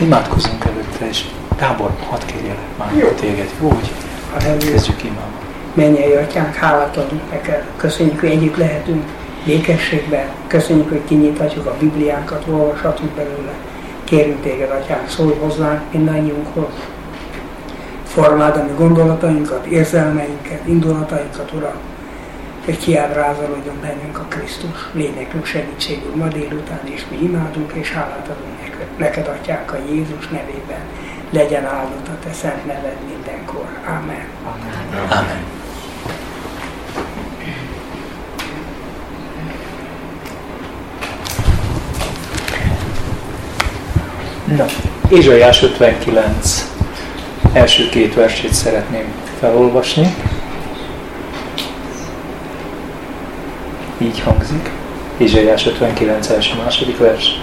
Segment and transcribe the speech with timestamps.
[0.00, 1.24] Imádkozunk előtte, és
[1.58, 3.08] Gábor, hadd kérjelek már Jó.
[3.08, 3.48] téged.
[3.60, 3.90] Jó, hogy
[4.70, 5.36] kezdjük imádni.
[5.74, 7.66] Mennyei atyánk, hálát adunk neked.
[7.76, 9.04] Köszönjük, hogy együtt lehetünk
[9.44, 10.28] békességben.
[10.46, 13.52] Köszönjük, hogy kinyithatjuk a Bibliánkat, olvashatunk belőle.
[14.04, 16.72] Kérünk téged, atyánk, szólj hozzánk mindannyiunkhoz.
[18.04, 21.76] Formáld a mi gondolatainkat, érzelmeinket, indulatainkat, Uram,
[22.64, 28.57] hogy kiábrázolódjon bennünk a Krisztus lényekünk segítségünk ma délután, és mi imádunk és hálát adunk
[28.96, 30.80] neked, atyánk, a Jézus nevében.
[31.30, 33.66] Legyen áldott a te szent neved mindenkor.
[33.86, 34.26] Amen.
[34.44, 35.08] Amen.
[35.10, 35.56] Amen.
[44.56, 44.64] Na,
[45.08, 46.72] Ézsaiás 59
[47.52, 50.14] első két versét szeretném felolvasni.
[53.98, 54.70] Így hangzik.
[55.16, 57.40] Ézsaiás 59 első második vers.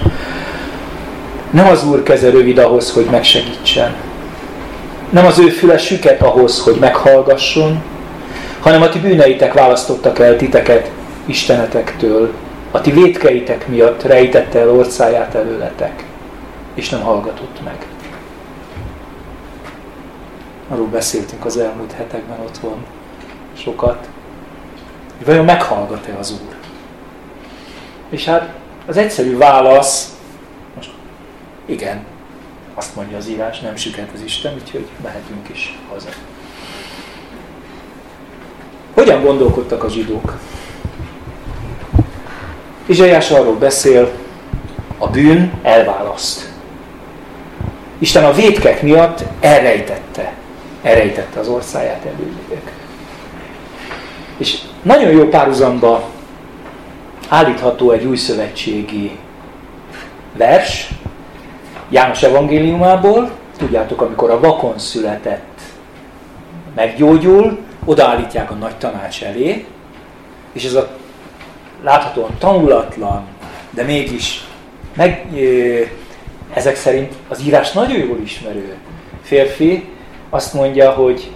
[1.55, 3.95] Nem az Úr keze rövid ahhoz, hogy megsegítsen.
[5.09, 7.83] Nem az ő füle süket ahhoz, hogy meghallgasson,
[8.59, 10.91] hanem a ti bűneitek választottak el titeket
[11.25, 12.33] Istenetektől,
[12.71, 16.05] a ti vétkeitek miatt rejtette el orcáját előletek,
[16.73, 17.85] és nem hallgatott meg.
[20.69, 22.85] Arról beszéltünk az elmúlt hetekben otthon
[23.63, 24.07] sokat,
[25.17, 26.55] hogy vajon meghallgat-e az Úr.
[28.09, 28.49] És hát
[28.85, 30.14] az egyszerű válasz,
[31.65, 32.05] igen,
[32.73, 36.09] azt mondja az írás, nem süket az Isten, úgyhogy mehetünk is haza.
[38.93, 40.37] Hogyan gondolkodtak a zsidók?
[42.85, 44.11] Izsaiás arról beszél,
[44.97, 46.53] a bűn elválaszt.
[47.97, 50.33] Isten a vétkek miatt elrejtette
[50.85, 52.71] elrejtette az orszáját előjük.
[54.37, 56.09] És nagyon jó párhuzamba
[57.29, 59.17] állítható egy új szövetségi
[60.33, 60.89] vers,
[61.89, 65.61] János evangéliumából, tudjátok, amikor a vakon született,
[66.75, 69.65] meggyógyul, odaállítják a nagy tanács elé,
[70.53, 70.89] és ez a
[71.83, 73.25] láthatóan tanulatlan,
[73.69, 74.43] de mégis
[74.95, 75.25] meg,
[76.53, 78.75] ezek szerint az írás nagyon jól ismerő
[79.21, 79.89] férfi
[80.29, 81.31] azt mondja, hogy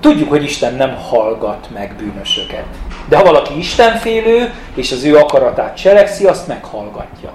[0.00, 2.64] tudjuk, hogy Isten nem hallgat meg bűnösöket.
[3.08, 7.32] De ha valaki Istenfélő, és az ő akaratát cselekszi, azt meghallgatja.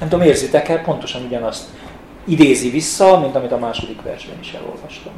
[0.00, 1.64] Nem tudom, érzitek-e, pontosan ugyanazt
[2.24, 5.12] idézi vissza, mint amit a második versben is elolvastam.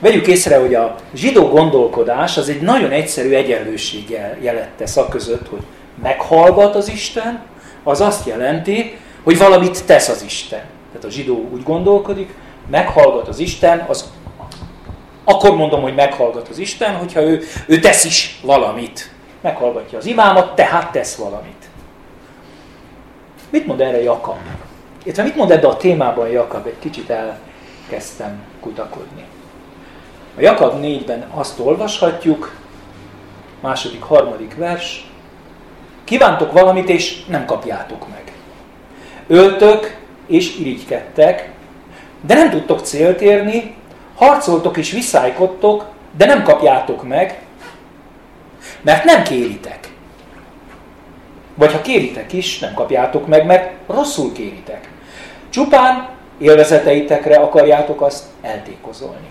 [0.00, 5.62] Vegyük észre, hogy a zsidó gondolkodás az egy nagyon egyszerű egyenlőség jelent tesz között, hogy
[6.02, 7.42] meghallgat az Isten,
[7.82, 10.62] az azt jelenti, hogy valamit tesz az Isten.
[10.92, 12.34] Tehát a zsidó úgy gondolkodik,
[12.70, 14.12] meghallgat az Isten, az
[15.24, 19.10] akkor mondom, hogy meghallgat az Isten, hogyha ő, ő tesz is valamit.
[19.40, 21.57] Meghallgatja az imámat, tehát tesz valamit.
[23.50, 24.36] Mit mond erre Jakab?
[25.02, 26.66] Illetve mit mond ebbe a témában Jakab?
[26.66, 29.24] Egy kicsit elkezdtem kutakodni.
[30.36, 32.54] A Jakab 4-ben azt olvashatjuk,
[33.60, 35.10] második, harmadik vers,
[36.04, 38.32] kívántok valamit, és nem kapjátok meg.
[39.26, 41.50] Öltök, és irigykedtek,
[42.20, 43.74] de nem tudtok célt érni,
[44.14, 45.84] harcoltok és visszájkodtok,
[46.16, 47.42] de nem kapjátok meg,
[48.80, 49.87] mert nem kéritek.
[51.58, 54.88] Vagy ha kéritek is, nem kapjátok meg, mert rosszul kéritek.
[55.48, 56.08] Csupán
[56.38, 59.26] élvezeteitekre akarjátok azt eltékozolni.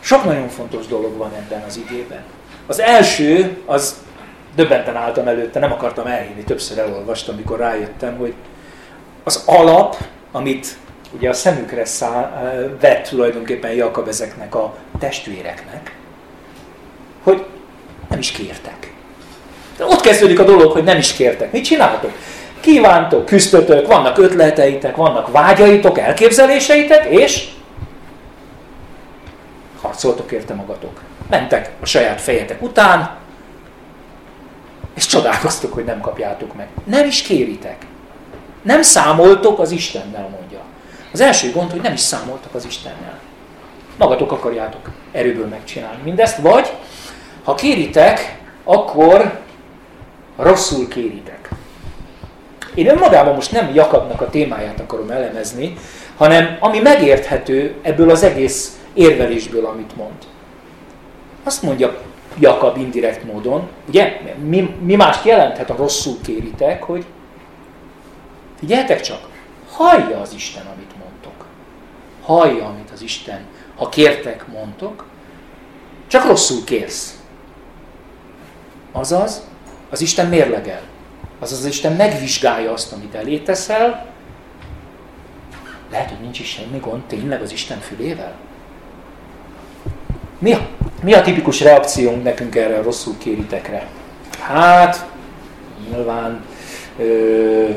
[0.00, 2.22] Sok nagyon fontos dolog van ebben az igében.
[2.66, 4.02] Az első, az
[4.54, 8.34] döbbenten álltam előtte, nem akartam elhinni, többször elolvastam, amikor rájöttem, hogy
[9.24, 9.96] az alap,
[10.32, 10.76] amit
[11.10, 12.30] ugye a szemükre száll,
[12.80, 15.96] vett tulajdonképpen Jakab ezeknek a testvéreknek,
[17.22, 17.44] hogy
[18.08, 18.91] nem is kértek.
[19.86, 21.52] Ott kezdődik a dolog, hogy nem is kértek.
[21.52, 22.10] Mit csináltok?
[22.60, 27.48] Kívántok, küzdötök, vannak ötleteitek, vannak vágyaitok, elképzeléseitek, és
[29.82, 31.00] harcoltok érte magatok.
[31.30, 33.16] Mentek a saját fejetek után,
[34.94, 36.68] és csodálkoztok, hogy nem kapjátok meg.
[36.84, 37.76] Nem is kéritek.
[38.62, 40.58] Nem számoltok az Istennel, mondja.
[41.12, 43.18] Az első gond, hogy nem is számoltak az Istennel.
[43.98, 46.72] Magatok akarjátok erőből megcsinálni mindezt, vagy
[47.44, 49.40] ha kéritek, akkor
[50.36, 51.48] rosszul kéritek.
[52.74, 55.76] Én önmagában most nem Jakabnak a témáját akarom elemezni,
[56.16, 60.16] hanem ami megérthető ebből az egész érvelésből, amit mond.
[61.44, 61.98] Azt mondja
[62.38, 67.04] Jakab indirekt módon, ugye, mi, mi mást jelenthet a rosszul kéritek, hogy
[68.58, 69.28] figyeljetek csak,
[69.70, 70.92] hallja az Isten, amit
[72.22, 73.40] hallja, amit az Isten,
[73.76, 75.04] ha kértek, mondtok,
[76.06, 77.16] csak rosszul kérsz.
[78.92, 79.42] Azaz,
[79.92, 80.80] az Isten mérlegel.
[81.38, 84.06] Azaz az Isten megvizsgálja azt, amit elé teszel,
[85.90, 88.34] lehet, hogy nincs is semmi gond tényleg az Isten fülével?
[90.38, 90.68] Mi a,
[91.02, 93.86] mi a tipikus reakciónk nekünk erre a rosszul kéritekre?
[94.40, 95.06] Hát,
[95.90, 96.44] nyilván
[96.98, 97.68] ö,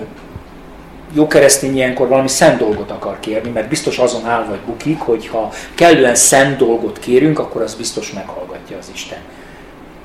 [1.14, 5.28] jó keresztény ilyenkor valami szent dolgot akar kérni, mert biztos azon áll vagy bukik, hogy
[5.28, 9.20] ha kellően szent dolgot kérünk, akkor az biztos meghallgatja az Isten.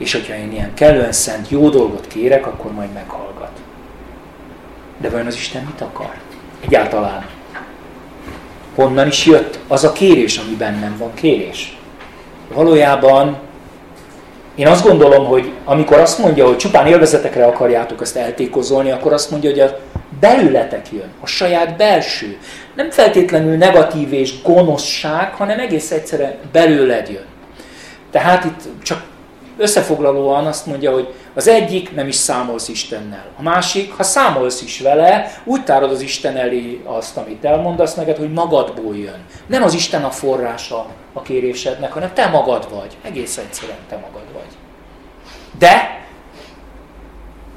[0.00, 3.61] És hogyha én ilyen kellően szent jó dolgot kérek, akkor majd meghallgat.
[4.99, 6.14] De vajon az Isten mit akar?
[6.61, 7.26] Egyáltalán.
[8.75, 11.79] Honnan is jött az a kérés, ami bennem van kérés?
[12.55, 13.38] Valójában
[14.55, 19.31] én azt gondolom, hogy amikor azt mondja, hogy csupán élvezetekre akarjátok ezt eltékozolni, akkor azt
[19.31, 19.79] mondja, hogy a
[20.20, 22.38] belületek jön, a saját belső.
[22.75, 27.25] Nem feltétlenül negatív és gonoszság, hanem egész egyszerűen belőled jön.
[28.11, 29.02] Tehát itt csak
[29.60, 33.26] összefoglalóan azt mondja, hogy az egyik nem is számolsz Istennel.
[33.38, 38.16] A másik, ha számolsz is vele, úgy tárod az Isten elé azt, amit elmondasz neked,
[38.16, 39.24] hogy magadból jön.
[39.46, 42.96] Nem az Isten a forrása a kérésednek, hanem te magad vagy.
[43.02, 44.50] Egész egyszerűen te magad vagy.
[45.58, 46.04] De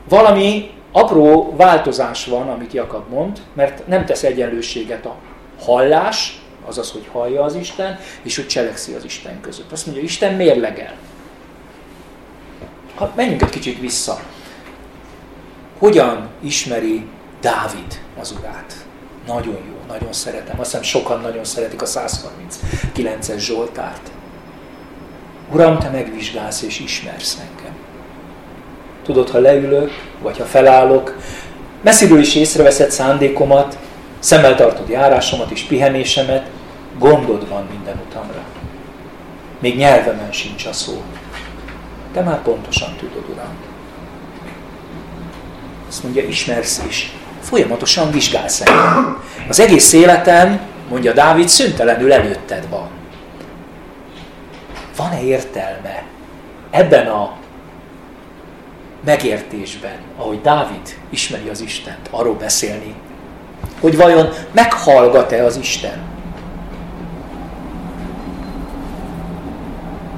[0.09, 5.15] valami apró változás van, amit Jakab mond, mert nem tesz egyenlőséget a
[5.65, 9.71] hallás, azaz, hogy hallja az Isten, és hogy cselekszi az Isten között.
[9.71, 10.94] Azt mondja, Isten mérlegel.
[12.95, 14.19] Ha menjünk egy kicsit vissza.
[15.78, 17.06] Hogyan ismeri
[17.42, 18.86] Dávid az urát?
[19.28, 20.60] Nagyon jó, nagyon szeretem.
[20.60, 24.12] Azt hiszem sokan nagyon szeretik a 139-es Zsoltárt.
[25.51, 27.75] Uram, te megvizsgálsz és ismersz engem.
[29.04, 29.92] Tudod, ha leülök,
[30.22, 31.18] vagy ha felállok,
[31.81, 33.78] messziről is észreveszed szándékomat,
[34.19, 36.50] szemmel tartod járásomat és pihenésemet,
[37.00, 38.44] gondod van minden utamra.
[39.60, 41.01] Még nyelvemen sincs a szó.
[42.13, 43.56] Te már pontosan tudod, Uram.
[45.88, 47.12] Azt mondja, ismersz is.
[47.42, 49.24] Folyamatosan vizsgálsz engem.
[49.48, 52.89] Az egész életem, mondja Dávid, szüntelenül előtted van.
[54.95, 56.04] Van-e értelme
[56.71, 57.33] ebben a
[59.06, 62.95] megértésben, ahogy Dávid ismeri az Istent, arról beszélni,
[63.80, 66.12] hogy vajon meghallgat-e az Isten?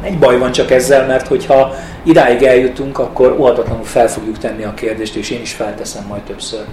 [0.05, 4.73] Egy baj van csak ezzel, mert hogyha idáig eljutunk, akkor óhatatlanul fel fogjuk tenni a
[4.73, 6.65] kérdést, és én is felteszem majd többször.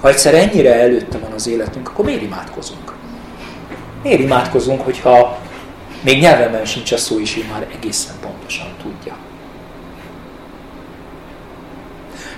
[0.00, 2.92] Ha egyszer ennyire előtte van az életünk, akkor miért imádkozunk?
[4.02, 5.38] Miért imádkozunk, hogyha
[6.04, 9.16] még nyelvemen sincs a szó, és ő már egészen pontosan tudja.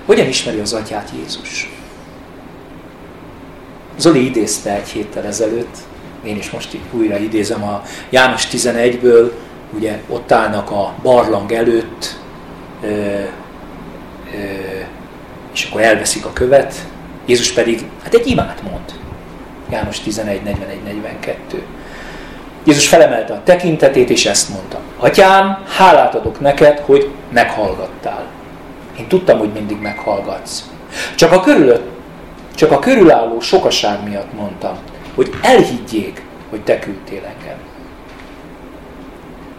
[0.07, 1.71] Hogyan ismeri az atyát Jézus?
[3.97, 5.77] Zoli idézte egy héttel ezelőtt,
[6.25, 9.31] én is most újra idézem a János 11-ből,
[9.71, 12.17] ugye ott állnak a barlang előtt,
[12.83, 13.23] ö, ö,
[15.53, 16.75] és akkor elveszik a követ,
[17.27, 18.93] Jézus pedig, hát egy imát mond.
[19.71, 21.63] János 11, 41, 42.
[22.65, 24.79] Jézus felemelte a tekintetét, és ezt mondta.
[24.97, 28.27] Atyám, hálát adok neked, hogy meghallgattál.
[28.99, 30.63] Én tudtam, hogy mindig meghallgatsz.
[31.15, 31.89] Csak a, körülött,
[32.55, 34.79] csak a körülálló sokaság miatt mondtam,
[35.19, 37.59] hogy elhiggyék, hogy te küldtél engem.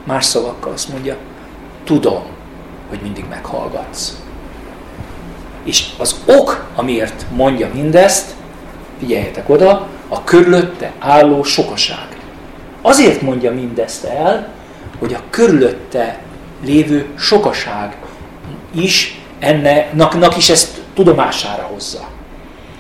[0.04, 1.18] Más szavakkal azt mondja,
[1.84, 2.24] tudom,
[2.90, 4.18] hogy mindig meghallgatsz.
[5.64, 8.36] És az ok, amiért mondja mindezt,
[9.00, 12.08] figyeljetek oda, a körülötte álló sokaság.
[12.82, 14.54] Azért mondja mindezt el,
[15.00, 16.20] hogy a körülötte
[16.64, 17.98] lévő sokaság
[18.72, 22.08] is ennek is ezt tudomására hozza.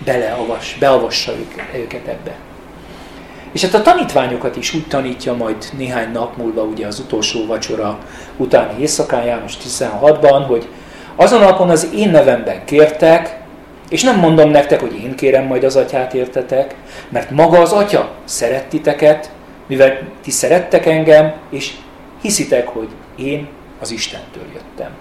[0.05, 1.31] Beleavas, beavassa
[1.73, 2.35] őket ebbe.
[3.51, 7.99] És hát a tanítványokat is úgy tanítja majd néhány nap múlva, ugye az utolsó vacsora
[8.37, 10.67] utáni éjszakán, János 16-ban, hogy
[11.15, 13.37] azon napon az én nevemben kértek,
[13.89, 16.75] és nem mondom nektek, hogy én kérem majd az atyát értetek,
[17.09, 19.31] mert maga az atya szeret titeket,
[19.67, 21.73] mivel ti szerettek engem, és
[22.21, 23.47] hiszitek, hogy én
[23.79, 24.91] az Istentől jöttem.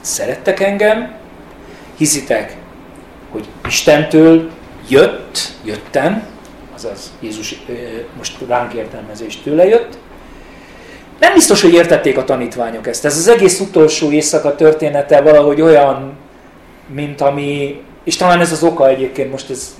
[0.00, 1.14] Szerettek engem,
[1.96, 2.56] hiszitek,
[3.30, 4.50] hogy Istentől
[4.88, 6.26] jött, jöttem,
[6.76, 7.62] azaz Jézus
[8.16, 9.98] most ránk értelmezés tőle jött.
[11.20, 13.04] Nem biztos, hogy értették a tanítványok ezt.
[13.04, 16.16] Ez az egész utolsó éjszaka története valahogy olyan,
[16.94, 19.76] mint ami, és talán ez az oka egyébként most ez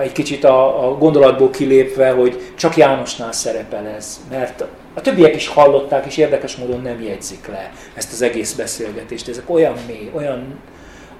[0.00, 4.64] egy kicsit a, a gondolatból kilépve, hogy csak Jánosnál szerepel ez, mert
[4.94, 9.28] a többiek is hallották, és érdekes módon nem jegyzik le ezt az egész beszélgetést.
[9.28, 10.58] Ezek olyan mély, olyan,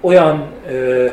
[0.00, 1.06] olyan ö,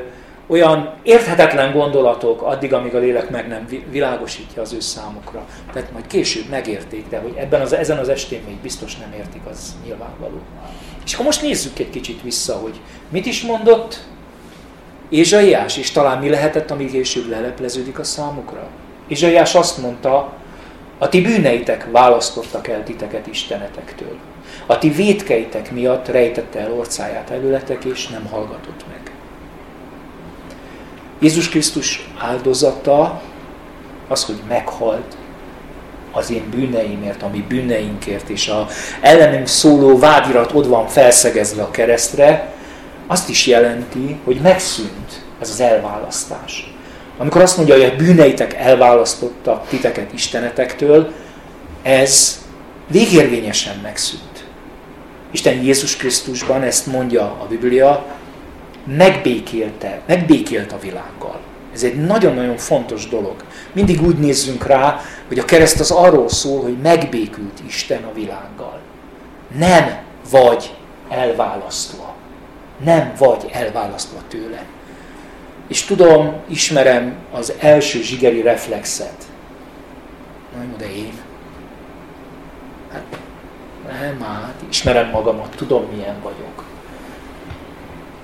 [0.47, 5.45] olyan érthetetlen gondolatok addig, amíg a lélek meg nem világosítja az ő számukra.
[5.73, 9.41] Tehát majd később megérték, de hogy ebben az, ezen az estén még biztos nem értik,
[9.49, 10.39] az nyilvánvaló.
[11.05, 14.03] És akkor most nézzük egy kicsit vissza, hogy mit is mondott
[15.09, 18.67] Ézsaiás, és talán mi lehetett, amíg később lelepleződik a számukra?
[19.07, 20.33] Ézsaiás azt mondta,
[20.97, 24.17] a ti bűneitek választottak el titeket istenetektől.
[24.65, 28.85] A ti vétkeitek miatt rejtette el orcáját előletek, és nem hallgatott.
[31.19, 33.21] Jézus Krisztus áldozata
[34.07, 35.17] az, hogy meghalt
[36.11, 38.67] az én bűneimért, ami bűneinkért, és a
[39.01, 42.53] ellenünk szóló vádirat ott van felszegezve a keresztre,
[43.07, 46.73] azt is jelenti, hogy megszűnt ez az elválasztás.
[47.17, 51.11] Amikor azt mondja, hogy a bűneitek elválasztottak titeket istenetektől,
[51.81, 52.45] ez
[52.87, 54.45] végérvényesen megszűnt.
[55.31, 58.05] Isten Jézus Krisztusban ezt mondja a Biblia,
[58.95, 61.39] megbékélte, megbékélt a világgal.
[61.73, 63.35] Ez egy nagyon-nagyon fontos dolog.
[63.71, 68.79] Mindig úgy nézzünk rá, hogy a kereszt az arról szól, hogy megbékült Isten a világgal.
[69.57, 69.97] Nem
[70.31, 70.75] vagy
[71.09, 72.15] elválasztva.
[72.83, 74.65] Nem vagy elválasztva tőle.
[75.67, 79.23] És tudom, ismerem az első zsigeri reflexet.
[80.55, 81.13] Na, de én.
[82.91, 83.19] Hát,
[84.01, 86.66] nem, hát, ismerem magamat, tudom, milyen vagyok.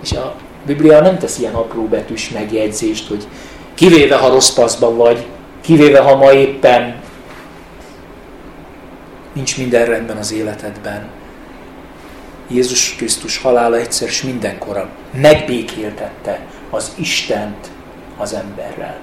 [0.04, 3.28] És a Biblia nem tesz ilyen apró betűs megjegyzést, hogy
[3.74, 5.26] kivéve, ha rossz paszban vagy,
[5.62, 6.96] kivéve, ha ma éppen
[9.34, 11.10] nincs minden rendben az életedben.
[12.48, 14.90] Jézus Krisztus halála egyszer és mindenkora
[15.22, 17.68] megbékéltette az Istent
[18.18, 19.00] az emberrel.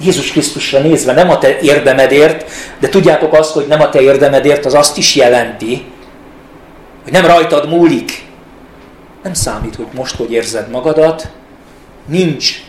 [0.00, 4.64] Jézus Krisztusra nézve nem a te érdemedért, de tudjátok azt, hogy nem a te érdemedért,
[4.64, 5.84] az azt is jelenti,
[7.02, 8.25] hogy nem rajtad múlik.
[9.22, 11.30] Nem számít, hogy most hogy érzed magadat,
[12.06, 12.66] nincs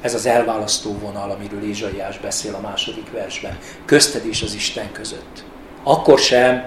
[0.00, 5.44] ez az elválasztó vonal, amiről Ézsaiás beszél a második versben, közted és az Isten között.
[5.82, 6.64] Akkor sem,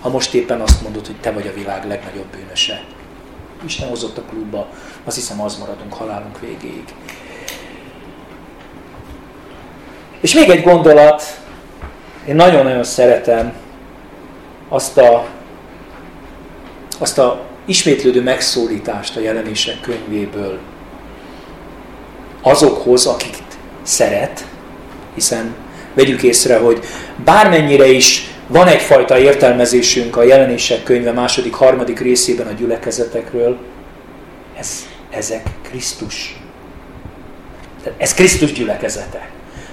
[0.00, 2.84] ha most éppen azt mondod, hogy te vagy a világ legnagyobb bűnöse.
[3.64, 4.68] Isten hozott a klubba,
[5.04, 6.94] azt hiszem az maradunk halálunk végéig.
[10.20, 11.22] És még egy gondolat,
[12.26, 13.52] én nagyon-nagyon szeretem
[14.68, 15.26] azt a,
[16.98, 20.58] azt a ismétlődő megszólítást a jelenések könyvéből
[22.42, 23.36] azokhoz, akik
[23.82, 24.46] szeret,
[25.14, 25.54] hiszen
[25.94, 26.84] vegyük észre, hogy
[27.24, 33.58] bármennyire is van egyfajta értelmezésünk a jelenések könyve második, harmadik részében a gyülekezetekről,
[34.58, 36.40] ez, ezek Krisztus.
[37.96, 39.28] Ez Krisztus gyülekezete.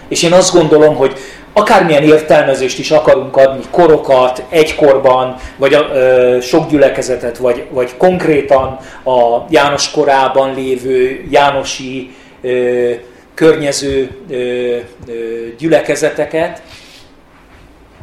[0.08, 1.20] És én azt gondolom, hogy
[1.54, 8.80] akármilyen értelmezést is akarunk adni, korokat, egykorban, vagy a, ö, sok gyülekezetet, vagy, vagy konkrétan
[9.04, 12.92] a János korában lévő Jánosi ö,
[13.34, 16.62] környező ö, ö, gyülekezeteket,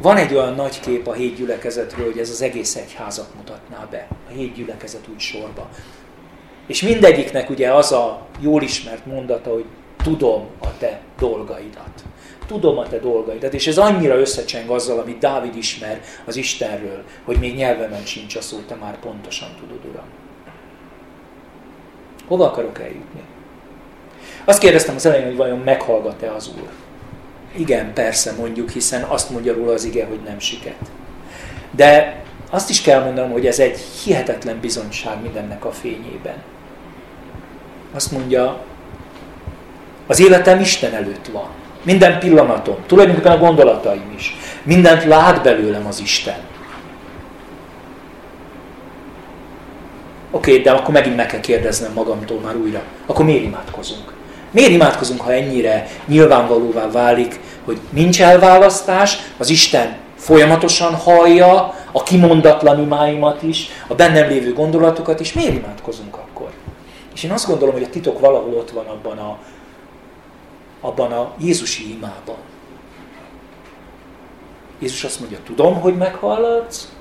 [0.01, 4.07] van egy olyan nagy kép a hét gyülekezetről, hogy ez az egész egyházat mutatná be,
[4.29, 5.69] a hét gyülekezet úgy sorba.
[6.67, 9.65] És mindegyiknek ugye az a jól ismert mondata, hogy
[10.03, 12.03] tudom a te dolgaidat.
[12.51, 13.53] Tudom a te dolgaidat.
[13.53, 18.41] És ez annyira összecseng azzal, amit Dávid ismer az Istenről, hogy még nyelvemen sincs a
[18.41, 20.05] szó, te már pontosan tudod, Uram.
[22.27, 23.21] Hova akarok eljutni?
[24.45, 26.69] Azt kérdeztem az elején, hogy vajon meghallgat-e az Úr.
[27.55, 30.91] Igen, persze mondjuk, hiszen azt mondja róla az ige, hogy nem siket.
[31.71, 36.43] De azt is kell mondanom, hogy ez egy hihetetlen bizonyság mindennek a fényében.
[37.93, 38.63] Azt mondja,
[40.07, 41.60] az életem Isten előtt van.
[41.83, 44.35] Minden pillanatom, tulajdonképpen a gondolataim is.
[44.63, 46.37] Mindent lát belőlem az Isten.
[50.31, 52.81] Oké, okay, de akkor megint meg kell kérdeznem magamtól már újra.
[53.05, 54.13] Akkor miért imádkozunk?
[54.51, 62.81] Miért imádkozunk, ha ennyire nyilvánvalóvá válik, hogy nincs elválasztás, az Isten folyamatosan hallja a kimondatlan
[62.81, 66.49] imáimat is, a bennem lévő gondolatokat is, miért imádkozunk akkor?
[67.13, 69.37] És én azt gondolom, hogy a titok valahol ott van abban a,
[70.81, 72.37] abban a Jézusi imában.
[74.79, 76.91] Jézus azt mondja, tudom, hogy meghallatsz,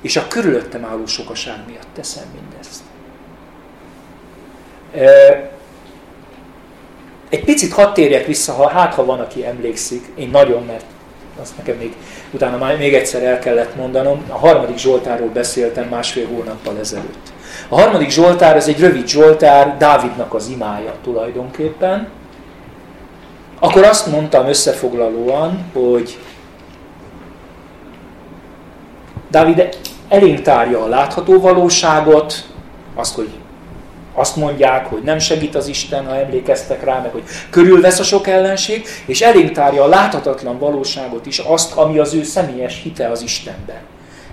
[0.00, 2.82] és a körülöttem álló sokaság miatt teszem mindezt.
[7.28, 10.84] Egy picit hadd térjek vissza, ha hát ha van, aki emlékszik, én nagyon, mert
[11.40, 11.94] azt nekem még
[12.30, 17.32] utána még egyszer el kellett mondanom, a harmadik Zsoltárról beszéltem másfél hónappal ezelőtt.
[17.68, 22.08] A harmadik Zsoltár, ez egy rövid Zsoltár, Dávidnak az imája tulajdonképpen.
[23.58, 26.18] Akkor azt mondtam összefoglalóan, hogy
[29.30, 32.46] Dávid elénk tárja a látható valóságot,
[32.94, 33.28] azt, hogy
[34.14, 38.26] azt mondják, hogy nem segít az Isten, ha emlékeztek rá, meg hogy körülvesz a sok
[38.26, 43.22] ellenség, és elénk tárja a láthatatlan valóságot is, azt, ami az ő személyes hite az
[43.22, 43.80] Istenben.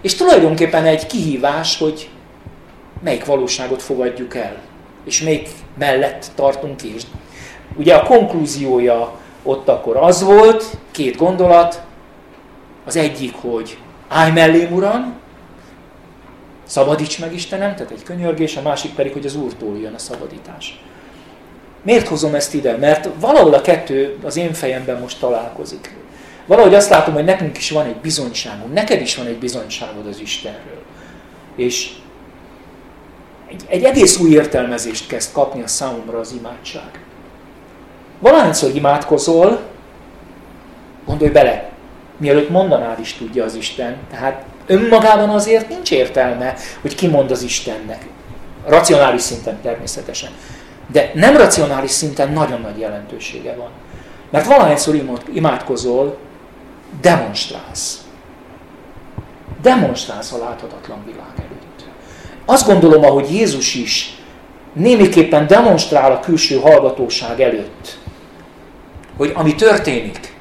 [0.02, 2.10] És tulajdonképpen egy kihívás, hogy
[3.04, 4.56] melyik valóságot fogadjuk el.
[5.06, 7.02] és melyik mellett tartunk is.
[7.76, 9.14] Ugye a konklúziója
[9.44, 11.82] ott akkor az volt, két gondolat,
[12.86, 13.78] az egyik, hogy
[14.08, 15.14] állj mellém, Uram,
[16.66, 20.84] szabadíts meg Istenem, tehát egy könyörgés, a másik pedig, hogy az Úrtól jön a szabadítás.
[21.82, 22.78] Miért hozom ezt ide?
[22.78, 25.96] Mert valahol a kettő az én fejemben most találkozik.
[26.46, 30.20] Valahogy azt látom, hogy nekünk is van egy bizonyságunk, neked is van egy bizonyságod az
[30.20, 30.84] Istenről.
[31.56, 31.94] És
[33.50, 37.00] egy, egy egész új értelmezést kezd kapni a számomra az imádság.
[38.20, 39.60] Valahányszor imádkozol,
[41.06, 41.70] gondolj bele,
[42.18, 43.96] mielőtt mondanád is tudja az Isten.
[44.12, 48.06] Tehát önmagában azért nincs értelme, hogy kimond az Istennek.
[48.66, 50.30] Racionális szinten természetesen.
[50.92, 53.70] De nem racionális szinten nagyon nagy jelentősége van.
[54.30, 54.96] Mert valahányszor
[55.34, 56.18] imádkozol,
[57.02, 58.04] demonstrálsz.
[59.62, 61.86] Demonstrálsz a láthatatlan világ előtt.
[62.46, 64.18] Azt gondolom, ahogy Jézus is
[64.74, 67.98] némiképpen demonstrál a külső hallgatóság előtt,
[69.18, 70.34] hogy ami történik,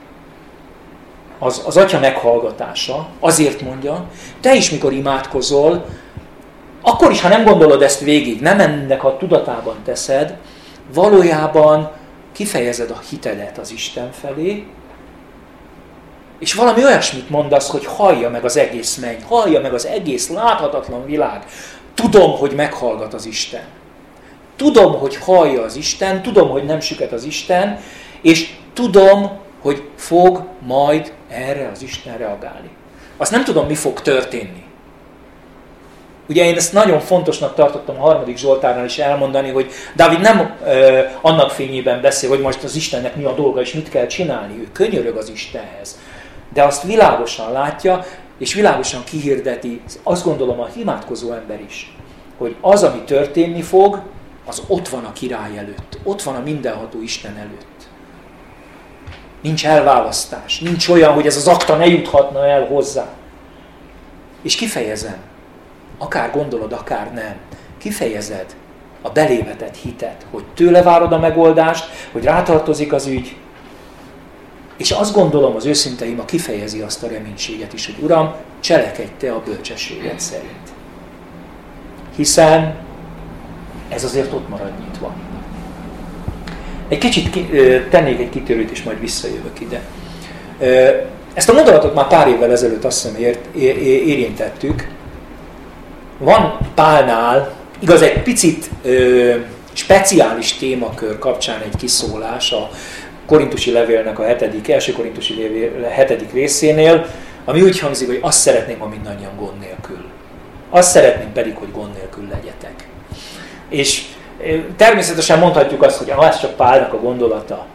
[1.38, 4.04] az, az atya meghallgatása, azért mondja,
[4.40, 5.84] te is mikor imádkozol,
[6.82, 10.36] akkor is, ha nem gondolod ezt végig, nem ennek a tudatában teszed,
[10.94, 11.90] valójában
[12.32, 14.66] kifejezed a hitedet az Isten felé,
[16.38, 21.04] és valami olyasmit mondasz, hogy hallja meg az egész menny, hallja meg az egész láthatatlan
[21.04, 21.44] világ.
[21.94, 23.64] Tudom, hogy meghallgat az Isten.
[24.56, 27.80] Tudom, hogy hallja az Isten, tudom, hogy nem süket az Isten,
[28.22, 32.70] és tudom, hogy fog majd erre az Isten reagálni.
[33.16, 34.64] Azt nem tudom, mi fog történni.
[36.28, 41.00] Ugye én ezt nagyon fontosnak tartottam a harmadik Zsoltárnál is elmondani, hogy Dávid nem ö,
[41.20, 44.58] annak fényében beszél, hogy most az Istennek mi a dolga és mit kell csinálni.
[44.58, 45.98] Ő könyörög az Istenhez.
[46.52, 48.04] De azt világosan látja,
[48.38, 51.96] és világosan kihirdeti, azt gondolom a imádkozó ember is,
[52.38, 54.00] hogy az, ami történni fog,
[54.46, 57.66] az ott van a király előtt, ott van a mindenható Isten előtt.
[59.44, 63.06] Nincs elválasztás, nincs olyan, hogy ez az akta ne juthatna el hozzá.
[64.42, 65.16] És kifejezem,
[65.98, 67.34] akár gondolod, akár nem,
[67.78, 68.54] kifejezed
[69.02, 73.36] a belévetett hitet, hogy tőle várod a megoldást, hogy rátartozik az ügy,
[74.76, 79.32] és azt gondolom, az őszinte ima kifejezi azt a reménységet is, hogy Uram, cselekedj te
[79.32, 80.72] a bölcsességed szerint.
[82.16, 82.76] Hiszen
[83.88, 85.14] ez azért ott marad nyitva.
[86.88, 87.46] Egy kicsit ki,
[87.90, 89.80] tennék egy kitörőt, és majd visszajövök ide.
[91.34, 93.54] Ezt a mondatot már pár évvel ezelőtt azt hiszem ért,
[94.06, 94.86] érintettük.
[96.18, 99.34] Van Pálnál, igaz, egy picit ö,
[99.72, 102.70] speciális témakör kapcsán egy kiszólás a
[103.26, 107.06] korintusi levélnek a hetedik, első korintusi levél hetedik részénél,
[107.44, 110.04] ami úgy hangzik, hogy azt szeretném, ha mindannyian gond nélkül.
[110.70, 112.88] Azt szeretném pedig, hogy gond nélkül legyetek.
[113.68, 114.02] És
[114.76, 117.66] természetesen mondhatjuk azt, hogy ez csak Pálnak a gondolata.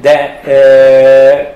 [0.00, 1.54] De e,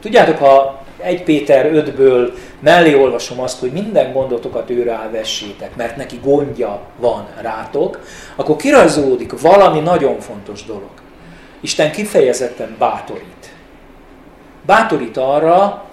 [0.00, 6.20] tudjátok, ha egy Péter 5-ből mellé olvasom azt, hogy minden gondotokat őre vessétek, mert neki
[6.22, 8.00] gondja van rátok,
[8.36, 10.90] akkor kirajzolódik valami nagyon fontos dolog.
[11.60, 13.52] Isten kifejezetten bátorít.
[14.66, 15.84] Bátorít arra,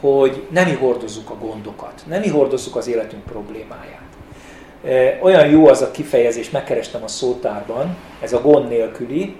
[0.00, 4.06] hogy nem mi hordozzuk a gondokat, nem mi hordozzuk az életünk problémáját.
[5.20, 9.36] Olyan jó az a kifejezés, megkerestem a szótárban, ez a gond nélküli,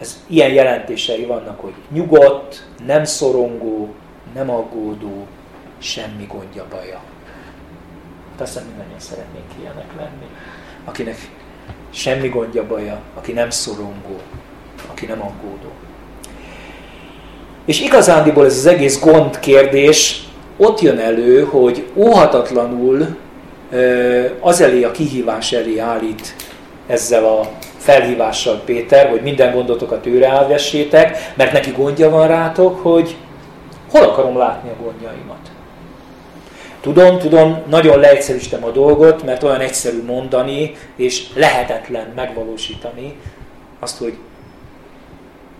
[0.00, 3.94] ez ilyen jelentései vannak, hogy nyugodt, nem szorongó,
[4.34, 5.26] nem aggódó,
[5.78, 7.00] semmi gondja baja.
[8.30, 10.26] Hát azt hiszem mindannyian szeretnénk ilyenek lenni.
[10.84, 11.16] Akinek
[11.90, 14.18] semmi gondja baja, aki nem szorongó,
[14.90, 15.70] aki nem aggódó.
[17.64, 23.16] És igazándiból ez az egész gond kérdés ott jön elő, hogy óhatatlanul
[24.40, 26.34] az elé a kihívás elé állít
[26.86, 33.16] ezzel a felhívással Péter, hogy minden gondotokat őre elvessétek, mert neki gondja van rátok, hogy
[33.90, 35.50] hol akarom látni a gondjaimat.
[36.80, 43.16] Tudom, tudom, nagyon leegyszerűsítem a dolgot, mert olyan egyszerű mondani, és lehetetlen megvalósítani
[43.80, 44.16] azt, hogy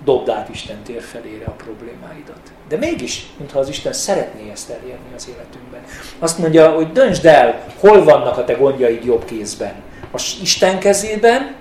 [0.05, 2.41] dobd át Isten tér felére a problémáidat.
[2.69, 5.81] De mégis, mintha az Isten szeretné ezt elérni az életünkben.
[6.19, 9.73] Azt mondja, hogy döntsd el, hol vannak a te gondjaid jobb kézben.
[10.13, 11.55] A Isten kezében,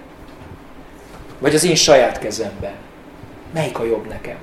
[1.39, 2.73] vagy az én saját kezemben.
[3.53, 4.37] Melyik a jobb nekem?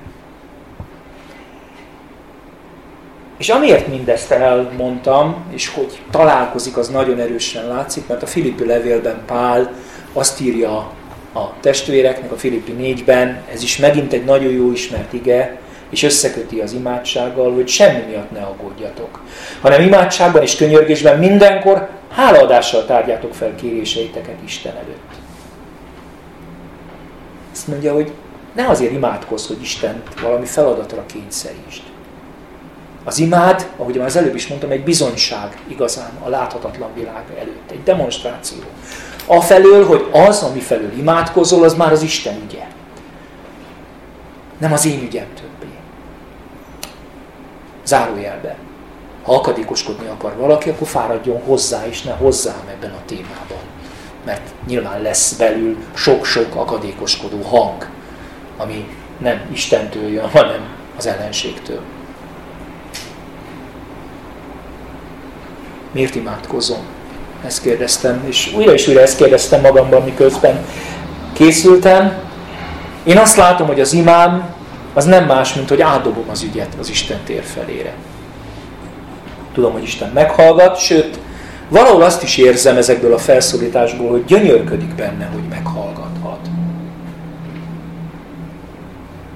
[3.37, 9.23] És amiért mindezt elmondtam, és hogy találkozik, az nagyon erősen látszik, mert a Filippi levélben
[9.25, 9.73] Pál
[10.13, 10.91] azt írja
[11.33, 16.59] a testvéreknek, a Filippi 4-ben, ez is megint egy nagyon jó ismert ige, és összeköti
[16.59, 19.21] az imádsággal, hogy semmi miatt ne aggódjatok,
[19.61, 25.11] hanem imádságban és könyörgésben mindenkor hálaadással tárgyátok fel kéréseiteket Isten előtt.
[27.51, 28.11] Azt mondja, hogy
[28.55, 31.81] ne azért imádkozz, hogy Isten valami feladatra kényszerítsd.
[33.03, 37.71] Az imád, ahogy már az előbb is mondtam, egy bizonyság igazán a láthatatlan világ előtt,
[37.71, 38.57] egy demonstráció.
[39.31, 42.67] Afelől, hogy az, ami felől imádkozol, az már az Isten ügye.
[44.57, 45.73] Nem az én ügyem többé.
[47.83, 48.55] Zárójelben.
[49.23, 53.63] Ha akadékoskodni akar valaki, akkor fáradjon hozzá, és ne hozzám ebben a témában.
[54.25, 57.87] Mert nyilván lesz belül sok-sok akadékoskodó hang,
[58.57, 60.61] ami nem Istentől jön, hanem
[60.97, 61.81] az ellenségtől.
[65.91, 66.99] Miért imádkozom?
[67.45, 70.65] Ezt kérdeztem, és újra és újra ezt kérdeztem magamban, miközben
[71.33, 72.13] készültem.
[73.03, 74.53] Én azt látom, hogy az imám
[74.93, 77.93] az nem más, mint hogy átdobom az ügyet az Isten tér felére.
[79.53, 81.19] Tudom, hogy Isten meghallgat, sőt,
[81.69, 86.39] valahol azt is érzem ezekből a felszólításból, hogy gyönyörködik benne, hogy meghallgathat.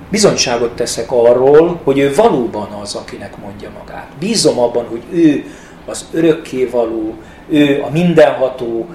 [0.09, 4.07] Bizonyságot teszek arról, hogy ő valóban az, akinek mondja magát.
[4.19, 5.45] Bízom abban, hogy ő
[5.85, 7.13] az örökkévaló,
[7.49, 8.89] ő a mindenható,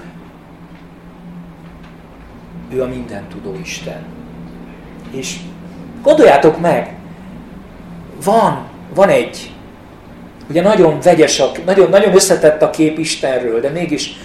[2.73, 4.05] ő a mindentudó Isten.
[5.11, 5.37] És
[6.01, 6.95] gondoljátok meg,
[8.23, 9.51] van, van egy,
[10.49, 14.17] ugye nagyon vegyes, a, nagyon, nagyon összetett a kép Istenről, de mégis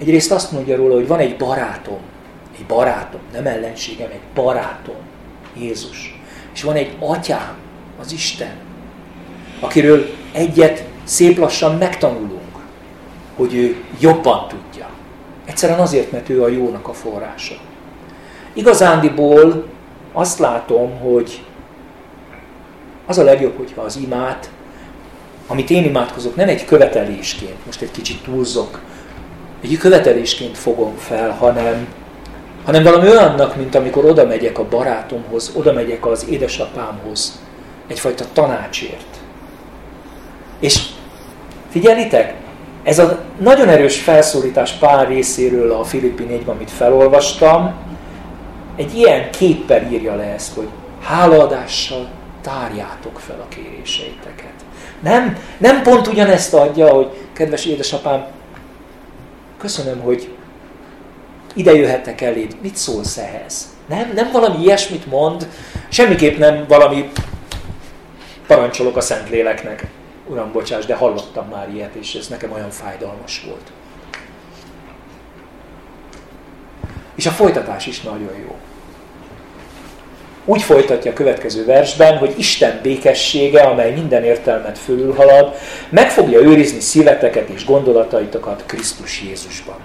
[0.00, 1.98] egyrészt azt mondja róla, hogy van egy barátom,
[2.58, 4.96] egy barátom, nem ellenségem, egy barátom,
[5.58, 6.20] Jézus.
[6.54, 7.54] És van egy atyám,
[8.00, 8.52] az Isten,
[9.60, 12.41] akiről egyet szép lassan megtanulunk,
[13.36, 14.88] hogy ő jobban tudja.
[15.44, 17.54] Egyszerűen azért, mert ő a jónak a forrása.
[18.52, 19.64] Igazándiból
[20.12, 21.44] azt látom, hogy
[23.06, 24.50] az a legjobb, hogyha az imát,
[25.46, 28.80] amit én imádkozok, nem egy követelésként, most egy kicsit túlzok,
[29.62, 31.86] egy követelésként fogom fel, hanem,
[32.64, 37.40] hanem valami olyannak, mint amikor oda megyek a barátomhoz, oda megyek az édesapámhoz,
[37.86, 39.16] egyfajta tanácsért.
[40.60, 40.86] És
[41.70, 42.34] figyelitek,
[42.82, 47.74] ez a nagyon erős felszólítás pár részéről a Filippi 4 amit felolvastam,
[48.76, 50.68] egy ilyen képpel írja le ezt, hogy
[51.02, 52.08] hálaadással
[52.40, 54.52] tárjátok fel a kéréseiteket.
[55.02, 58.26] Nem, nem pont ugyanezt adja, hogy kedves édesapám,
[59.58, 60.28] köszönöm, hogy
[61.54, 63.68] ide jöhetek eléd, mit szólsz ehhez?
[63.88, 65.48] Nem, nem valami ilyesmit mond,
[65.88, 67.10] semmiképp nem valami
[68.46, 69.86] parancsolok a Szentléleknek.
[70.26, 73.72] Uram, bocsáss, de hallottam már ilyet, és ez nekem olyan fájdalmas volt.
[77.14, 78.56] És a folytatás is nagyon jó.
[80.44, 85.54] Úgy folytatja a következő versben, hogy Isten békessége, amely minden értelmet fölülhalad,
[85.88, 89.76] meg fogja őrizni szíveteket és gondolataitokat Krisztus Jézusban.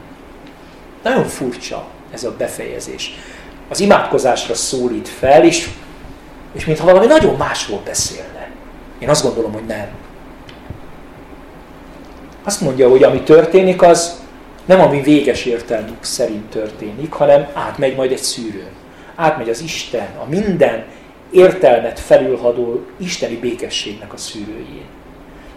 [1.04, 3.14] Nagyon furcsa ez a befejezés.
[3.70, 5.70] Az imádkozásra szólít fel, és,
[6.54, 8.50] és mintha valami nagyon másról beszélne.
[9.00, 9.88] Én azt gondolom, hogy nem.
[12.48, 14.22] Azt mondja, hogy ami történik, az
[14.66, 18.72] nem ami véges értelmük szerint történik, hanem átmegy majd egy szűrőn.
[19.16, 20.86] Átmegy az Isten, a minden
[21.32, 24.86] értelmet felülhadó isteni békességnek a szűrőjén.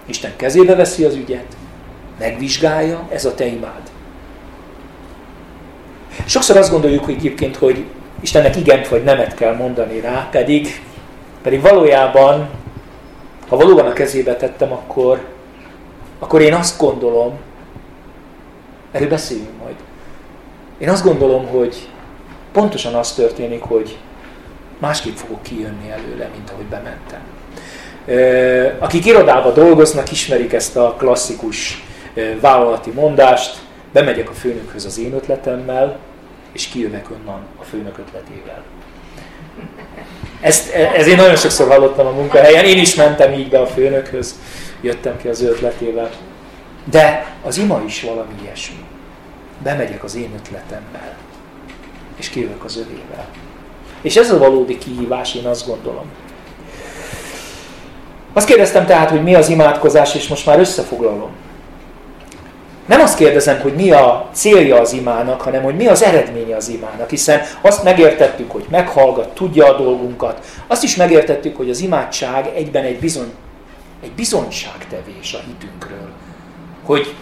[0.07, 1.57] Isten kezébe veszi az ügyet,
[2.19, 3.91] megvizsgálja, ez a te imád.
[6.25, 7.85] Sokszor azt gondoljuk, hogy egyébként, hogy
[8.21, 10.83] Istennek igent vagy nemet kell mondani rá, pedig,
[11.43, 12.49] pedig valójában,
[13.49, 15.39] ha valóban a kezébe tettem, akkor,
[16.21, 17.39] akkor én azt gondolom,
[18.93, 19.75] erről beszéljünk majd.
[20.79, 21.89] Én azt gondolom, hogy
[22.53, 23.99] pontosan az történik, hogy
[24.79, 27.21] másképp fogok kijönni előle, mint ahogy bementem.
[28.79, 31.85] Akik irodában dolgoznak, ismerik ezt a klasszikus
[32.41, 33.59] vállalati mondást,
[33.93, 35.99] bemegyek a főnökhöz az én ötletemmel,
[36.53, 38.63] és kijövök onnan a főnök ötletével.
[40.41, 44.35] Ezt, ez én nagyon sokszor hallottam a munkahelyen, én is mentem így be a főnökhöz,
[44.81, 46.11] jöttem ki az ötletével.
[46.91, 48.85] De az ima is valami ilyesmi.
[49.63, 51.17] Bemegyek az én ötletemmel,
[52.17, 53.27] és kijövök az övével.
[54.03, 56.05] És ez a valódi kihívás, én azt gondolom.
[58.33, 61.31] Azt kérdeztem tehát, hogy mi az imádkozás, és most már összefoglalom.
[62.87, 66.69] Nem azt kérdezem, hogy mi a célja az imának, hanem hogy mi az eredménye az
[66.69, 70.47] imának, hiszen azt megértettük, hogy meghallgat, tudja a dolgunkat.
[70.67, 73.33] Azt is megértettük, hogy az imádság egyben egy, bizony,
[74.03, 76.11] egy bizonyságtevés a hitünkről.
[76.85, 77.15] Hogy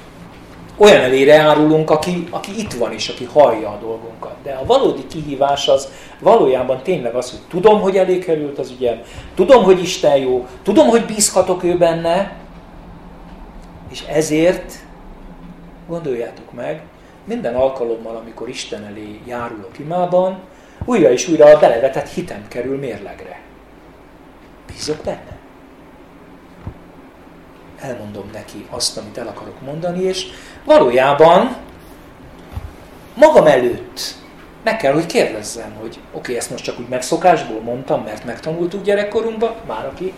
[0.76, 4.34] olyan elére árulunk, aki, aki itt van és aki hallja a dolgunkat.
[4.42, 5.88] De a valódi kihívás az
[6.20, 9.00] valójában tényleg az, hogy tudom, hogy elé került az ügyem,
[9.34, 12.36] tudom, hogy Isten jó, tudom, hogy bízhatok ő benne,
[13.90, 14.86] és ezért
[15.88, 16.82] Gondoljátok meg,
[17.24, 20.38] minden alkalommal, amikor Isten elé járulok imában,
[20.84, 23.40] újra és újra a belevetett hitem kerül mérlegre.
[24.66, 25.38] Bízok benne.
[27.80, 30.26] Elmondom neki azt, amit el akarok mondani, és
[30.64, 31.56] valójában
[33.14, 34.16] magam előtt
[34.62, 38.82] meg kell, hogy kérdezzem, hogy oké, okay, ezt most csak úgy megszokásból mondtam, mert megtanultuk
[38.82, 40.12] gyerekkorunkban, már aki,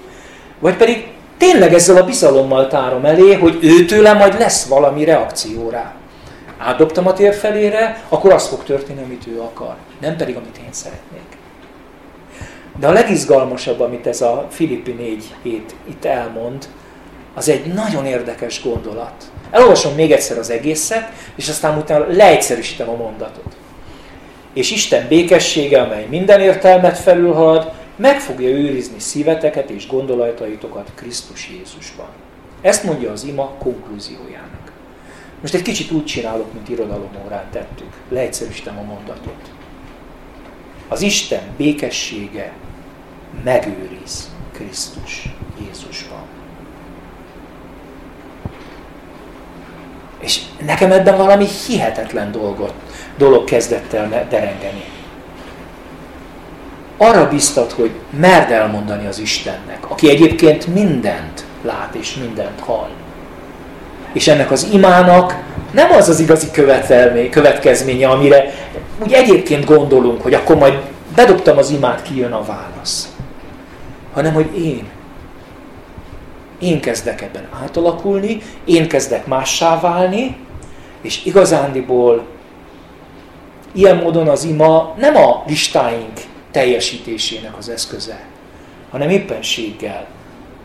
[0.59, 5.95] vagy pedig tényleg ezzel a bizalommal tárom elé, hogy őtőle majd lesz valami reakció rá.
[6.59, 10.73] Átdobtam a tér felére, akkor az fog történni, amit ő akar, nem pedig, amit én
[10.73, 11.39] szeretnék.
[12.79, 16.69] De a legizgalmasabb, amit ez a Filippi 4 hét itt elmond,
[17.35, 19.31] az egy nagyon érdekes gondolat.
[19.51, 23.57] Elolvasom még egyszer az egészet, és aztán utána leegyszerűsítem a mondatot.
[24.53, 32.09] És Isten békessége, amely minden értelmet felülhalad, meg fogja őrizni szíveteket és gondolataitokat Krisztus Jézusban.
[32.61, 34.73] Ezt mondja az ima konklúziójának.
[35.41, 37.93] Most egy kicsit úgy csinálok, mint irodalomórán tettük.
[38.09, 39.51] Leegyszerűsítem a mondatot.
[40.89, 42.53] Az Isten békessége
[43.45, 45.29] megőriz Krisztus
[45.67, 46.40] Jézusban.
[50.21, 52.73] És nekem ebben valami hihetetlen dolgot,
[53.19, 54.85] dolog kezdett el derengeni.
[56.97, 62.89] Arra biztat, hogy merd elmondani az Istennek, aki egyébként mindent lát és mindent hall.
[64.13, 65.37] És ennek az imának
[65.71, 66.51] nem az az igazi
[67.31, 68.55] következménye, amire
[69.03, 70.79] úgy egyébként gondolunk, hogy akkor majd
[71.15, 73.09] bedobtam az imát, kijön a válasz.
[74.13, 74.89] Hanem, hogy én
[76.61, 80.37] én kezdek ebben átalakulni, én kezdek mássá válni,
[81.03, 82.27] és igazándiból
[83.73, 86.21] ilyen módon az ima nem a listáink
[86.51, 88.21] teljesítésének az eszköze,
[88.91, 90.07] hanem éppenséggel.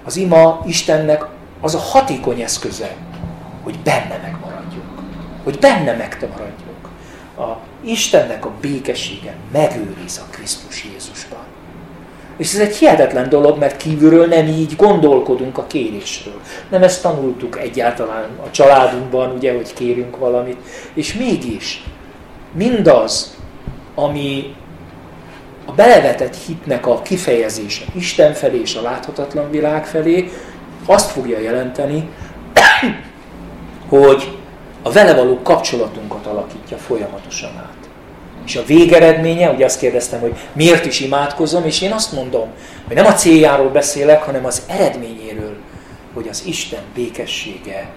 [0.03, 1.25] Az ima Istennek
[1.61, 2.95] az a hatékony eszköze,
[3.63, 4.99] hogy benne megmaradjunk.
[5.43, 6.87] Hogy benne megmaradjunk.
[7.37, 11.54] A Istennek a békessége megőriz a Krisztus Jézusban.
[12.37, 16.39] És ez egy hihetetlen dolog, mert kívülről nem így gondolkodunk a kérésről.
[16.69, 20.57] Nem ezt tanultuk egyáltalán a családunkban, ugye, hogy kérünk valamit.
[20.93, 21.83] És mégis
[22.51, 23.37] mindaz,
[23.95, 24.55] ami
[25.65, 30.31] a belevetett hitnek a kifejezése Isten felé és a láthatatlan világ felé,
[30.85, 32.09] azt fogja jelenteni,
[33.89, 34.37] hogy
[34.81, 37.74] a vele való kapcsolatunkat alakítja folyamatosan át.
[38.45, 42.49] És a végeredménye, ugye azt kérdeztem, hogy miért is imádkozom, és én azt mondom,
[42.87, 45.55] hogy nem a céljáról beszélek, hanem az eredményéről,
[46.13, 47.89] hogy az Isten békessége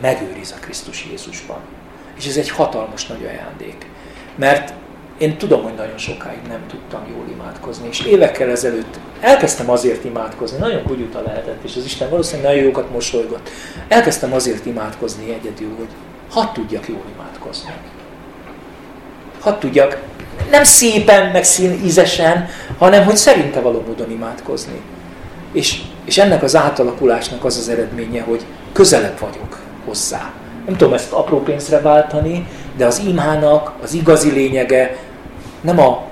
[0.00, 1.58] megőriz a Krisztus Jézusban.
[2.18, 3.86] És ez egy hatalmas nagy ajándék.
[4.36, 4.72] Mert
[5.18, 10.58] én tudom, hogy nagyon sokáig nem tudtam jól imádkozni, és évekkel ezelőtt elkezdtem azért imádkozni,
[10.58, 13.50] nagyon kugyuta lehetett, és az Isten valószínűleg nagyon jókat mosolygott.
[13.88, 15.88] Elkezdtem azért imádkozni egyedül, hogy
[16.30, 17.72] hadd tudjak jól imádkozni
[19.40, 19.98] hadd tudjak
[20.50, 22.48] nem szépen, meg színízesen,
[22.78, 24.80] hanem hogy szerinte való módon imádkozni.
[25.52, 30.32] És, és ennek az átalakulásnak az az eredménye, hogy közelebb vagyok hozzá.
[30.66, 32.46] Nem tudom ezt apró pénzre váltani,
[32.76, 34.96] de az imának az igazi lényege
[35.60, 36.06] nem a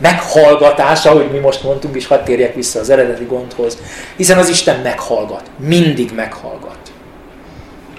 [0.00, 3.78] meghallgatása, hogy mi most mondtunk, és hadd térjek vissza az eredeti gondhoz,
[4.16, 6.92] hiszen az Isten meghallgat, mindig meghallgat.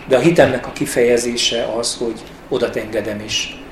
[0.07, 3.62] De a hitemnek a kifejezése az, hogy odat engedem is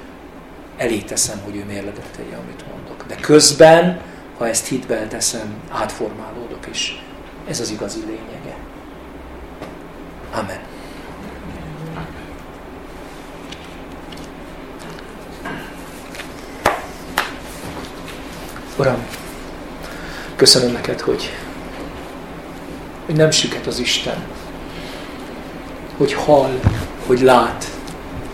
[0.82, 3.06] elé teszem, hogy ő mérleget tegye, amit mondok.
[3.08, 4.02] De közben,
[4.38, 7.04] ha ezt hitvel teszem, átformálódok is.
[7.48, 8.56] Ez az igazi lényege.
[10.34, 10.60] Amen.
[18.78, 19.06] Uram,
[20.36, 21.30] köszönöm neked, hogy,
[23.06, 24.24] hogy nem süket az Isten,
[25.98, 26.60] hogy hall,
[27.06, 27.66] hogy lát,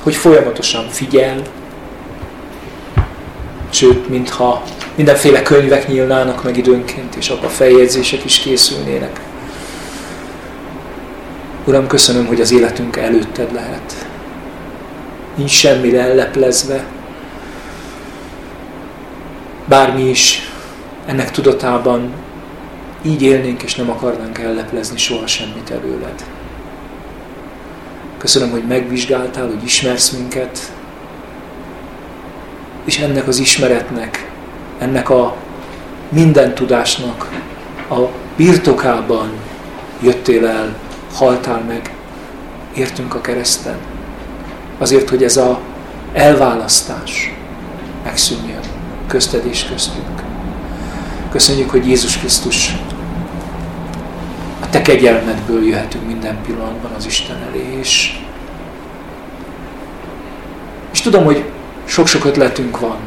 [0.03, 1.41] hogy folyamatosan figyel,
[3.77, 4.63] sőt, mintha
[4.95, 9.19] mindenféle könyvek nyílnának meg időnként, és a feljegyzések is készülnének.
[11.65, 14.07] Uram, köszönöm, hogy az életünk előtted lehet.
[15.35, 16.85] Nincs semmi elleplezve.
[19.65, 20.51] Bármi is
[21.05, 22.11] ennek tudatában
[23.01, 26.23] így élnénk, és nem akarnánk elleplezni soha semmit előled.
[28.17, 30.71] Köszönöm, hogy megvizsgáltál, hogy ismersz minket,
[32.87, 34.31] és ennek az ismeretnek,
[34.77, 35.35] ennek a
[36.09, 37.29] minden tudásnak
[37.89, 37.95] a
[38.35, 39.31] birtokában
[40.01, 40.75] jöttél el,
[41.13, 41.95] haltál meg,
[42.75, 43.77] értünk a kereszten.
[44.77, 45.59] Azért, hogy ez a
[46.13, 47.33] elválasztás
[48.03, 48.61] megszűnjön
[49.07, 50.23] közted és köztünk.
[51.31, 52.77] Köszönjük, hogy Jézus Krisztus
[54.61, 58.19] a Te kegyelmedből jöhetünk minden pillanatban az Isten elé, és
[60.91, 61.43] És tudom, hogy
[61.87, 62.97] sok-sok ötletünk van.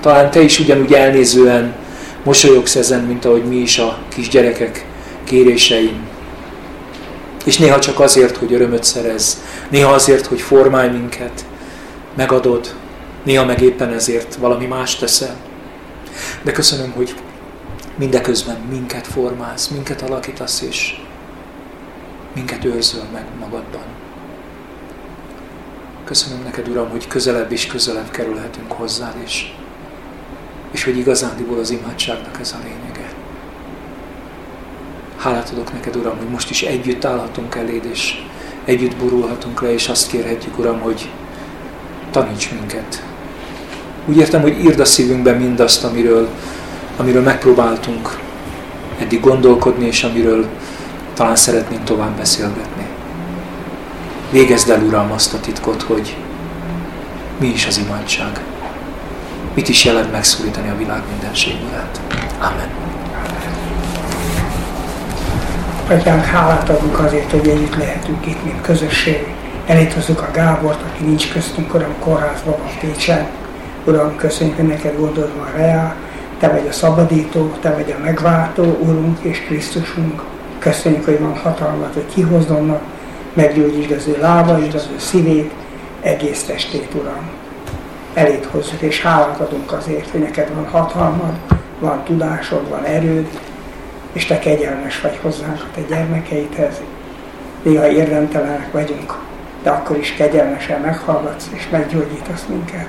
[0.00, 1.74] Talán te is ugyanúgy elnézően
[2.22, 4.86] mosolyogsz ezen, mint ahogy mi is a kisgyerekek
[5.24, 6.06] kérésein.
[7.44, 11.44] És néha csak azért, hogy örömöt szerez, néha azért, hogy formálj minket,
[12.16, 12.74] megadod,
[13.22, 15.36] néha meg éppen ezért valami más teszel.
[16.42, 17.14] De köszönöm, hogy
[17.96, 21.00] mindeközben minket formálsz, minket alakítasz, és
[22.34, 24.03] minket őrzöl meg magadban.
[26.04, 29.52] Köszönöm neked, Uram, hogy közelebb és közelebb kerülhetünk hozzád, és,
[30.70, 33.12] és hogy igazándiból az imádságnak ez a lényege.
[35.16, 38.22] Hálát adok neked, Uram, hogy most is együtt állhatunk eléd, és
[38.64, 41.10] együtt burulhatunk le, és azt kérhetjük, Uram, hogy
[42.10, 43.02] taníts minket.
[44.06, 46.28] Úgy értem, hogy írd a szívünkben mindazt, amiről,
[46.96, 48.18] amiről megpróbáltunk
[48.98, 50.46] eddig gondolkodni, és amiről
[51.14, 52.93] talán szeretnénk tovább beszélgetni.
[54.34, 56.16] Végezd el, Uram, azt a titkot, hogy
[57.38, 58.40] mi is az imádság.
[59.54, 62.00] Mit is jelent megszólítani a világ mindenségülát.
[62.40, 62.68] Amen.
[65.88, 69.26] Atyánk, hálát adunk azért, hogy együtt lehetünk itt, mint közösség.
[69.66, 73.26] Elíthozzuk a Gábort, aki nincs köztünk, Uram, kórházban van Pécsen.
[73.84, 75.96] Uram, köszönjük, hogy neked gondolod van reá.
[76.38, 80.22] Te vagy a szabadító, Te vagy a megváltó, Urunk és Krisztusunk.
[80.58, 82.82] Köszönjük, hogy van hatalmat, hogy kihozzonnak,
[83.34, 85.52] meggyógyítsd az ő lábait, az ő szívét,
[86.00, 87.30] egész testét, Uram.
[88.14, 91.34] Elét hozzuk, és hálát adunk azért, hogy neked van hatalmad,
[91.78, 93.28] van tudásod, van erőd,
[94.12, 96.80] és te kegyelmes vagy hozzánk a te gyermekeidhez.
[97.62, 99.18] Néha érdemtelenek vagyunk,
[99.62, 102.88] de akkor is kegyelmesen meghallgatsz és meggyógyítasz minket.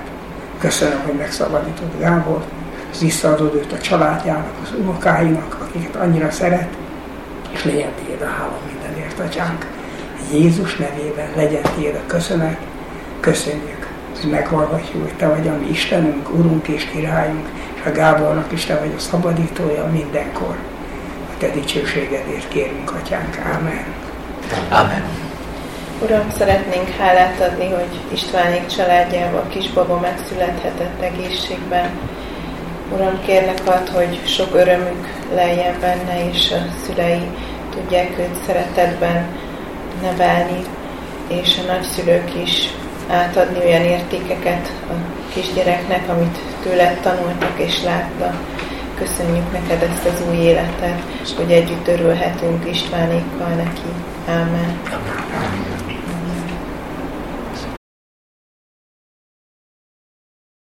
[0.59, 2.47] Köszönöm, hogy megszabadítod Gábort,
[2.99, 6.69] visszaadod őt a családjának, az unokáinak, akiket annyira szeret,
[7.51, 9.74] és legyen tiéd a hála mindenért, atyánk.
[10.33, 12.57] Jézus nevében legyen tiéd a köszönet.
[13.19, 13.87] Köszönjük,
[14.21, 18.65] hogy meghallgatjuk, hogy Te vagy a mi Istenünk, Urunk és Királyunk, és a Gábornak is
[18.65, 20.55] Te vagy a szabadítója mindenkor.
[21.33, 23.37] A Te dicsőségedért kérünk, Atyánk.
[23.37, 23.85] Ámen.
[24.69, 25.03] Amen.
[26.01, 31.89] Uram, szeretnénk hálát adni, hogy Istvánék családjával kisbaba megszülethetett egészségben.
[32.93, 37.21] Uram, kérlek ad, hogy sok örömük lejjen benne, és a szülei
[37.69, 39.27] tudják őt szeretetben
[40.01, 40.61] nevelni,
[41.27, 42.69] és a nagyszülők is
[43.09, 44.93] átadni olyan értékeket a
[45.33, 48.35] kisgyereknek, amit tőled tanultak és láttak.
[48.95, 51.01] Köszönjük neked ezt az új életet,
[51.37, 53.89] hogy együtt örülhetünk Istvánékkal neki.
[54.27, 54.79] Amen.